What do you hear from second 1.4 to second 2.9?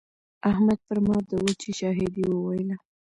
وچې شاهدي وويله.